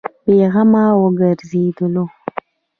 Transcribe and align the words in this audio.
بې 0.25 0.39
غمه 0.53 0.83
وغځېدلو. 1.01 2.05